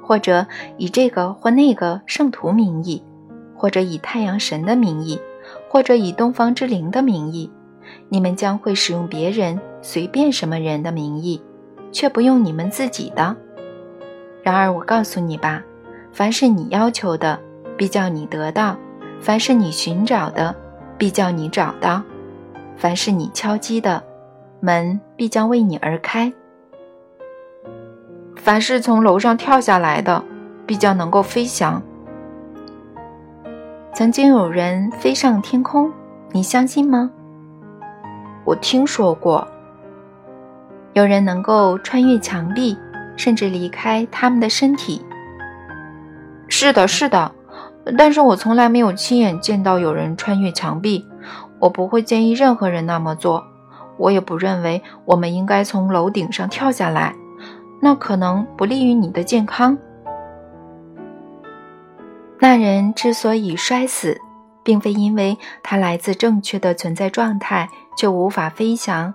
[0.02, 0.46] 或者
[0.78, 3.02] 以这个或那个圣徒名义，
[3.57, 5.20] 或者以太阳神的名义，
[5.68, 7.50] 或者以东方之灵的名义，
[8.09, 11.42] 你们将会使用别人随便什么人的名义。
[11.94, 13.35] 却不用你们自己的。
[14.42, 15.62] 然而，我告诉你吧，
[16.12, 17.40] 凡是你要求的，
[17.78, 18.76] 必叫你得到；
[19.20, 20.54] 凡是你寻找的，
[20.98, 22.02] 必叫你找到；
[22.76, 24.02] 凡是你敲击的，
[24.61, 26.30] 门必将为你而开。
[28.37, 30.22] 凡是从楼上跳下来的，
[30.66, 31.80] 必将能够飞翔。
[33.94, 35.90] 曾经有人飞上天空，
[36.33, 37.11] 你相信吗？
[38.44, 39.46] 我听说过。
[40.94, 42.76] 有人能够穿越墙壁，
[43.16, 45.04] 甚至离开他们的身体。
[46.48, 47.33] 是的，是的，
[47.98, 51.04] 但是我从来没有亲眼见到有人穿越墙壁。
[51.59, 53.44] 我不会建议任何人那么做。
[53.96, 57.14] 我也不认为我们应该从楼顶上跳下来，
[57.80, 59.76] 那可能不利于你的健康。
[62.38, 64.20] 那人之所以摔死，
[64.62, 69.14] 并非因为他来自正确的存在状态，却无法飞翔。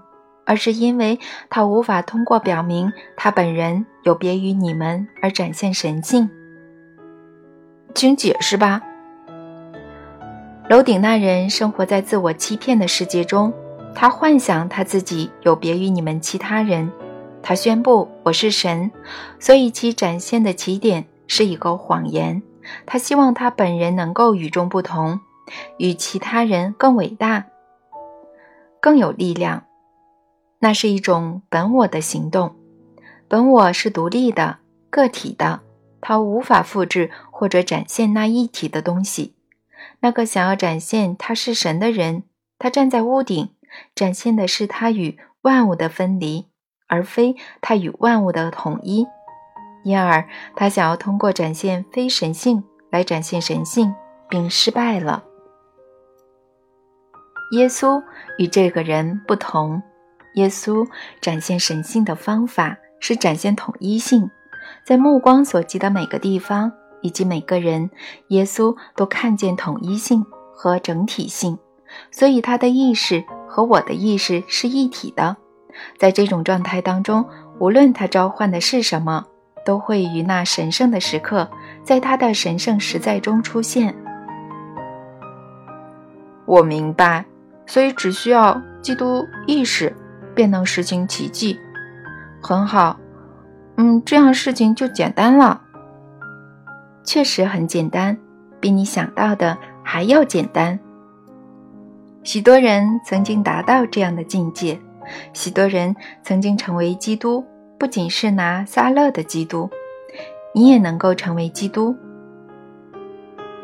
[0.50, 6.28] 而是因为他无法通过表明他本人有别于你们而展现神性，
[7.94, 8.82] 请解释吧。
[10.68, 13.54] 楼顶那人生活在自我欺骗的世界中，
[13.94, 16.92] 他幻想他自己有别于你们其他人，
[17.44, 18.90] 他宣布我是神，
[19.40, 22.42] 所以其展现的起点是一个谎言，
[22.88, 25.20] 他希望他本人能够与众不同，
[25.78, 27.46] 与其他人更伟大、
[28.82, 29.69] 更有力量。
[30.60, 32.56] 那是一种本我的行动。
[33.28, 35.62] 本我是独立的、个体的，
[36.02, 39.36] 它无法复制或者展现那一体的东西。
[40.02, 42.24] 那个想要展现他是神的人，
[42.58, 43.50] 他站在屋顶，
[43.96, 46.48] 展现的是他与万物的分离，
[46.88, 49.08] 而非他与万物的统一。
[49.84, 53.94] 因而，他想要通过展现非神性来展现神性，
[54.28, 55.24] 并失败了。
[57.54, 58.04] 耶稣
[58.38, 59.82] 与这个人不同，
[60.40, 60.88] 耶稣
[61.20, 64.30] 展现神性的方法是展现统一性，
[64.86, 66.72] 在目光所及的每个地方
[67.02, 67.90] 以及每个人，
[68.30, 70.26] 耶稣都看见统一性
[70.56, 71.58] 和整体性，
[72.10, 75.36] 所以他的意识和我的意识是一体的。
[75.98, 77.26] 在这种状态当中，
[77.60, 79.26] 无论他召唤的是什么。
[79.66, 81.48] 都会于那神圣的时刻，
[81.84, 83.94] 在他的神圣实在中出现。
[86.46, 87.24] 我明白，
[87.68, 89.96] 所以只需要基督意识，
[90.40, 91.60] 便能实行奇迹。
[92.42, 92.98] 很好，
[93.76, 95.64] 嗯，这样事情就简单了。
[97.04, 98.18] 确实很简单，
[98.58, 100.80] 比你想到的还要简单。
[102.24, 104.80] 许多人曾经达到这样的境界，
[105.34, 107.46] 许多人曾经成为基督。
[107.78, 109.70] 不仅是拿撒勒的基督，
[110.56, 111.94] 你也能够成为基督。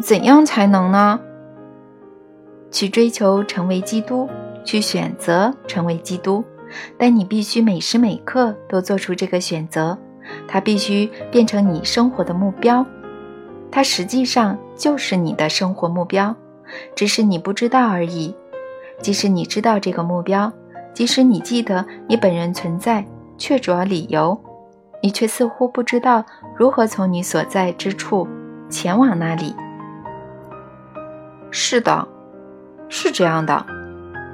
[0.02, 1.22] 怎样才能呢？
[2.70, 4.30] 去追求成为基督，
[4.66, 6.44] 去选择成为基督，
[6.98, 9.98] 但你必须每时每刻都做出这个选择。
[10.48, 12.86] 它必须变成你生活的目标，
[13.72, 16.36] 它实际上就是你的生活目标，
[16.96, 18.36] 只是你不知道而已。
[19.02, 20.52] 即使你知道这个目标，
[20.94, 23.06] 即使你记得你本人存在。
[23.38, 24.40] 确着理由，
[25.04, 26.24] 你却似乎不知道
[26.56, 28.26] 如何从你所在之处
[28.70, 29.54] 前往那里。
[31.52, 32.08] 是的，
[32.88, 33.66] 是这样的。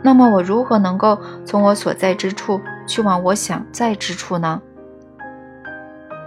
[0.04, 4.62] 那么我如何能够从我所在之处去往我想在之处呢？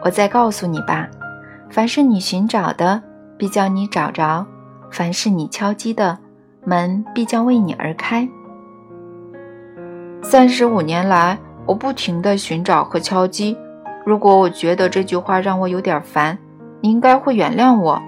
[0.04, 1.08] 我再告诉你吧：
[1.70, 3.02] 凡是你寻找的，
[3.36, 4.46] 必叫你找着；
[4.90, 6.18] 凡是你敲击的，
[6.64, 8.28] 门必将为你而开。
[10.22, 11.38] 三十五年来。
[11.66, 13.56] 我不停地寻找和敲击。
[14.04, 16.36] 如果我觉得这句话让我有点烦，
[16.82, 17.98] 你应该会原谅我。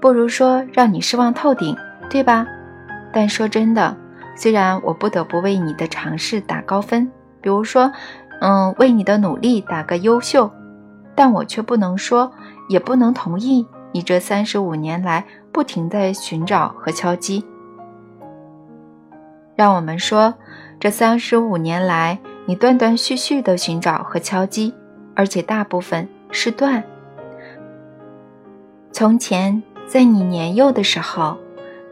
[0.00, 1.76] 不如说让你失望透顶，
[2.08, 2.46] 对吧？
[3.14, 3.96] 但说真的，
[4.36, 7.90] 虽然我不得不为你的尝试打高分，比如说，
[8.40, 10.50] 嗯，为你的努力打个优秀，
[11.14, 12.32] 但我却不能说，
[12.68, 17.44] 也不能同意你这三十五年来不停地寻找和敲击。
[19.54, 20.34] 让我们说。
[20.80, 24.74] 这三十五年来，你断断续续的寻找和敲击，
[25.14, 26.82] 而且大部分是断。
[28.92, 31.38] 从前，在你年幼的时候，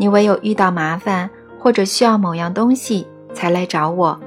[0.03, 4.19] 你唯有遇到麻烦或者需要某样东西才来找我。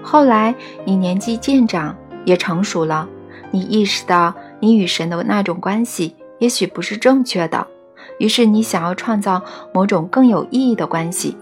[0.00, 1.92] 后来，你年纪渐长，
[2.24, 3.08] 也成熟了，
[3.50, 7.66] 你意识到你与神的那种关系也许不是正确的，
[8.20, 9.42] 于是你想要创造
[9.74, 11.36] 某种更有意义的关系，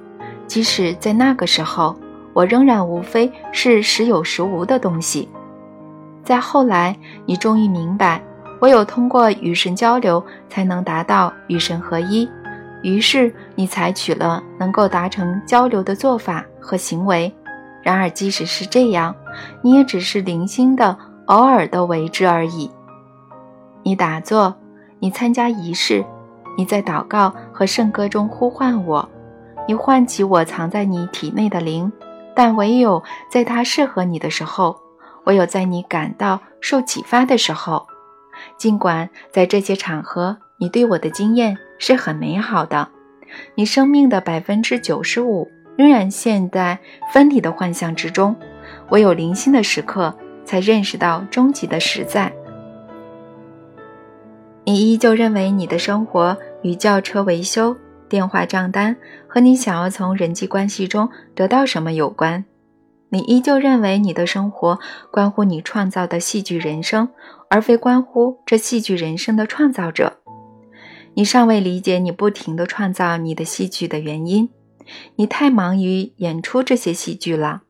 [0.46, 1.94] 即使在那个时候。
[2.32, 5.28] 我仍然无非是时有时无的东西。
[6.24, 8.20] 再后来，你终于明白，
[8.60, 12.28] 唯有通过与神交流，才能达到与神合一。
[12.84, 17.34] 于是，你采取了能够达成交流的做法和行为。
[17.82, 19.16] 然而，即使是这样，
[19.62, 22.70] 你也只是零星的、偶尔的为之而已。
[23.82, 24.54] 你打坐，
[24.98, 26.04] 你参加仪式，
[26.58, 29.08] 你在祷告和圣歌中呼唤我，
[29.66, 31.90] 你唤起我藏在你体内的灵。
[32.36, 34.76] 但唯有在它适合你的时候，
[35.24, 37.86] 唯有在你感到受启发的时候，
[38.58, 42.88] 尽管在这些场合，你对我的经验是很美好的，
[43.54, 46.79] 你生命的百分之九十五仍然陷在
[47.12, 48.35] 分离的幻象之中，
[48.90, 52.33] 唯有零星的时刻才认识到终极的实在。
[54.64, 57.77] 你依旧认为你的生活与轿车维修。
[58.06, 58.94] 电话账单
[59.27, 62.44] 和你想要从人际关系中得到什么有关？
[63.08, 64.79] 你依旧认为你的生活
[65.10, 67.08] 关乎你创造的戏剧人生，
[67.48, 70.18] 而非关乎这戏剧人生的创造者。
[71.15, 74.50] 你尚未理解你不停地创造你的戏剧的原因。
[75.17, 77.62] 你太忙于演出这些戏剧了。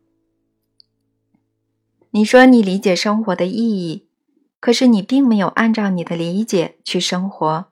[2.11, 4.07] 你说你理解生活的意义，
[4.61, 7.67] 可是你并没有按照你的理解去生活。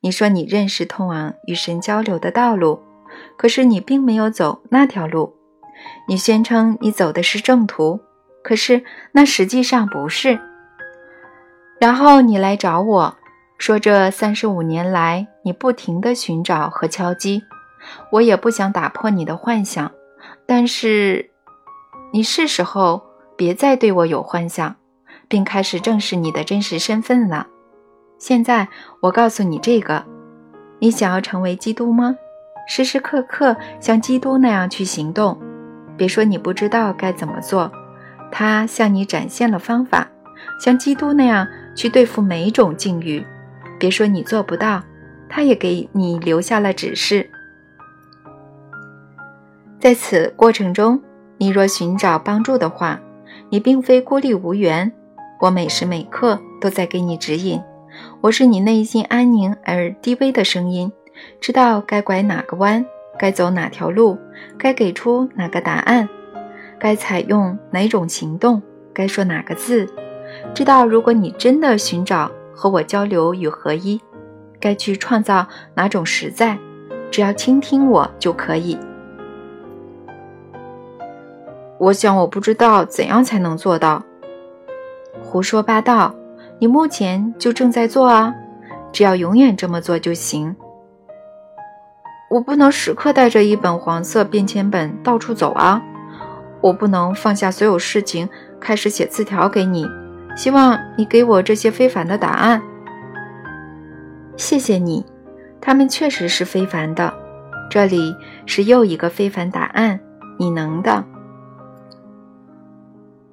[0.00, 2.80] 你说你认识通往与神交流的道路，
[3.36, 5.34] 可是你并没有走那条路。
[6.08, 8.00] 你宣称你走的是正途，
[8.42, 10.40] 可是那实际上不是。
[11.78, 13.17] 然后你来找我，
[13.58, 17.42] 说这三十五年来你不停地寻找和敲击，
[18.12, 19.90] 我也不想打破你的幻想，
[20.46, 21.30] 但是，
[22.12, 23.02] 你是时候
[23.36, 24.76] 别再对我有幻想，
[25.26, 27.48] 并开始正视你的真实身份了。
[28.16, 28.68] 现在
[29.00, 30.04] 我告诉你这个：
[30.78, 32.16] 你想要成为基督吗？
[32.68, 35.36] 时时刻刻像基督那样去行动。
[35.96, 37.70] 别说你不知道该怎么做，
[38.30, 40.08] 他向你展现了方法，
[40.60, 43.26] 像基督那样去对付每一种境遇。
[43.78, 44.82] 别说你做不到，
[45.28, 47.30] 他也给你留下了指示。
[49.78, 51.00] 在此过程中，
[51.38, 53.00] 你若寻找帮助的话，
[53.48, 54.90] 你并非孤立无援。
[55.40, 57.62] 我每时每刻都在给你指引。
[58.20, 60.90] 我是你内心安宁而低微的声音，
[61.40, 62.84] 知道该拐哪个弯，
[63.18, 64.18] 该走哪条路，
[64.58, 66.08] 该给出哪个答案，
[66.78, 68.60] 该采用哪种行动，
[68.92, 69.86] 该说哪个字。
[70.54, 72.30] 知道如果你真的寻找。
[72.58, 74.00] 和我交流与合一，
[74.58, 76.58] 该去创造哪种实在？
[77.08, 78.76] 只要倾听我就可以。
[81.78, 84.02] 我想我不知道怎样才能做到。
[85.22, 86.12] 胡说八道！
[86.58, 88.34] 你目前就正在做啊，
[88.90, 90.56] 只要永远这么做就行。
[92.28, 95.80] 我不能时刻带着一本黄色便签本到处走啊！
[96.60, 98.28] 我不能放下所有事情，
[98.58, 99.86] 开始写字条给你。
[100.38, 102.62] 希望你给我这些非凡的答案。
[104.36, 105.04] 谢谢你，
[105.60, 107.12] 他们确实是非凡的。
[107.68, 108.14] 这里
[108.46, 109.98] 是又一个非凡答案，
[110.38, 111.04] 你能的。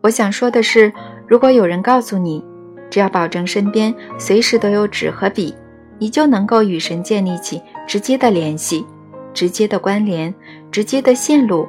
[0.01, 0.91] 我想说的是，
[1.28, 2.43] 如果有人告诉你，
[2.89, 5.53] 只要保证身边随时都有纸和笔，
[5.99, 8.84] 你就能够与神建立起直接的联系、
[9.32, 10.34] 直接的关联、
[10.72, 11.68] 直接的线路，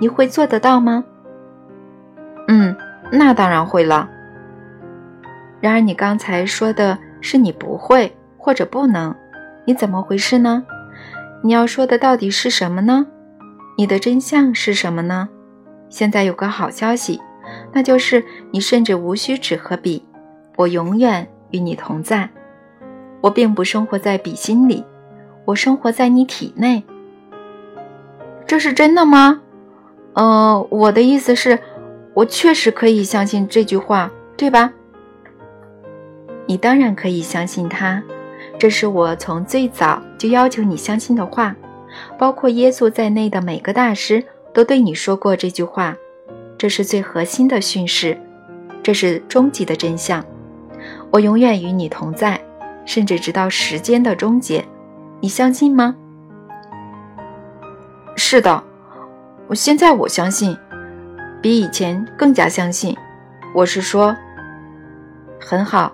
[0.00, 1.04] 你会做得到吗？
[2.48, 2.74] 嗯，
[3.12, 4.10] 那当然会了。
[5.64, 9.14] 然而，你刚才说的是你不会或者不能，
[9.64, 10.62] 你怎么回事呢？
[11.42, 13.06] 你要说的到底是什么呢？
[13.78, 15.26] 你的真相是什么呢？
[15.88, 17.18] 现在有个好消息，
[17.72, 20.04] 那就是你甚至无需纸和笔，
[20.56, 22.28] 我永远与你同在。
[23.22, 24.84] 我并不生活在笔心里，
[25.46, 26.84] 我生活在你体内。
[28.46, 29.40] 这是真的吗？
[30.12, 31.58] 呃，我的意思是，
[32.12, 34.70] 我确实可以相信这句话，对吧？
[36.46, 38.02] 你当然可以相信他，
[38.58, 41.54] 这是我从最早就要求你相信的话，
[42.18, 45.96] 包括耶稣在内的每个大师都对你说过这句话。
[46.56, 48.18] 这是最核心的训示，
[48.82, 50.24] 这是终极的真相。
[51.10, 52.40] 我永远与你同在，
[52.84, 54.64] 甚至直到时间的终结。
[55.20, 55.96] 你相信吗？
[58.16, 58.62] 是的，
[59.48, 60.56] 我现在我相信，
[61.42, 62.96] 比以前更加相信。
[63.54, 64.16] 我是说，
[65.40, 65.92] 很好。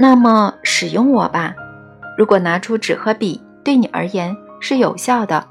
[0.00, 1.54] 那么使用我吧。
[2.16, 5.44] 如果拿出纸和笔对你而言是有效的，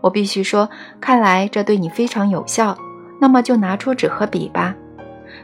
[0.00, 0.68] 我必须说，
[1.00, 2.76] 看来这对你非常有效。
[3.20, 4.74] 那么就拿出纸和笔吧，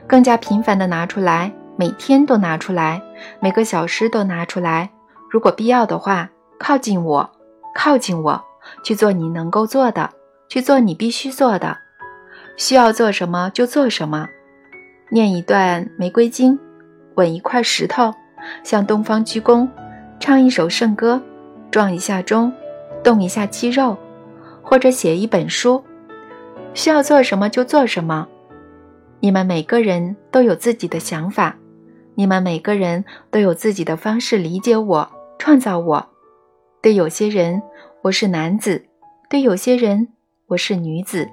[0.07, 3.03] 更加频繁的拿出来，每天都拿出来，
[3.39, 4.89] 每个小时都拿出来。
[5.31, 7.31] 如果必要的话，靠近我，
[7.75, 8.43] 靠近我，
[8.83, 10.09] 去做你能够做的，
[10.49, 11.77] 去做你必须做的。
[12.57, 14.27] 需要做什么就做什么。
[15.11, 16.59] 念一段玫瑰经，
[17.17, 18.15] 吻一块石头。
[18.63, 19.69] 向东方鞠躬，
[20.19, 21.21] 唱一首圣歌，
[21.71, 22.53] 撞一下钟，
[23.03, 23.97] 动一下肌肉，
[24.63, 25.83] 或者写一本书，
[26.75, 28.27] 需要做什么就做什么。
[29.21, 31.57] 你们每个人都有自己的想法，
[32.15, 36.07] 你们每个人都有自己的方式理解我、创造我。
[36.83, 37.63] 对有些人，
[38.03, 38.83] 我是男子；
[39.29, 40.09] 对有些人，
[40.49, 41.27] 我是女子；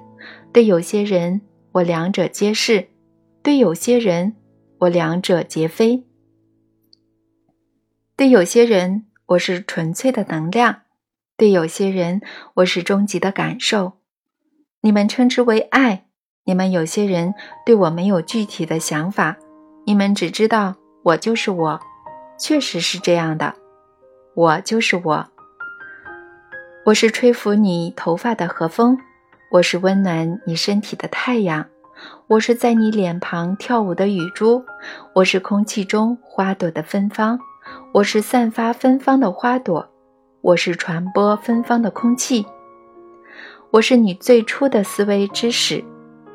[0.52, 1.42] 对有些人，
[1.72, 2.86] 我两者皆是；
[3.42, 4.34] 对有些人，
[4.78, 6.02] 我两者皆非。
[8.16, 10.82] 对有些人，我是纯粹的能量；
[11.36, 12.20] 对有些人，
[12.54, 13.94] 我是终极的感受。
[14.82, 16.04] 你们称之为爱。
[16.44, 17.34] 你们有些人
[17.64, 19.36] 对我没有具体的想法，
[19.86, 21.80] 你们只知道我就是我，
[22.38, 23.54] 确实是这样的。
[24.36, 25.26] 我就是我。
[26.84, 28.98] 我是吹拂你头发的和风，
[29.50, 31.66] 我是温暖你身体的太阳，
[32.28, 34.64] 我是在你脸庞跳舞的雨珠，
[35.14, 37.40] 我是空气中花朵的芬芳。
[37.94, 39.88] 我是散发芬芳的花朵，
[40.40, 42.44] 我是传播芬芳的空气，
[43.70, 45.84] 我是你最初的思维之始，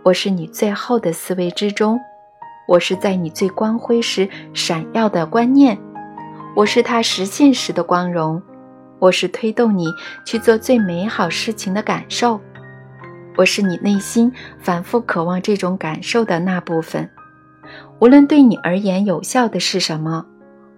[0.01, 1.99] 我是你最后的思维之中，
[2.65, 5.77] 我是在你最光辉时闪耀的观念，
[6.55, 8.41] 我是它实现时的光荣，
[8.97, 9.93] 我是推动你
[10.25, 12.39] 去做最美好事情的感受，
[13.35, 17.09] 我是你内心反复渴望这种感受的那部分，
[17.99, 20.25] 无论对你而言有效的是什么。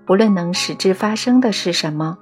[0.07, 2.17] 无论能使之发生的是什么，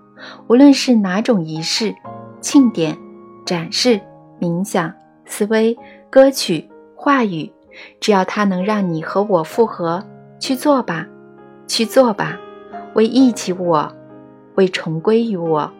[0.48, 1.96] 无论是哪种仪式、
[2.42, 2.98] 庆典、
[3.46, 4.00] 展示、
[4.40, 4.94] 冥想、
[5.26, 5.78] 思维、
[6.10, 7.52] 歌曲、话语，
[8.00, 10.04] 只要它能让你和我复合，
[10.40, 11.08] 去做吧，
[11.68, 12.38] 去做吧，
[12.96, 13.92] 为忆起我，
[14.56, 15.72] 为重归于我。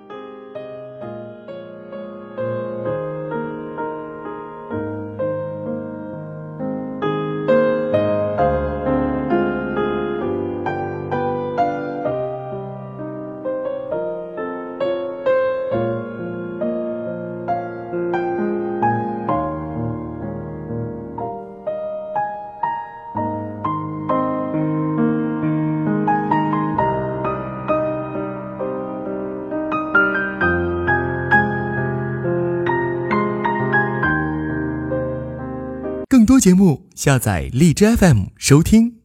[37.00, 38.99] 下载荔枝 FM 收听。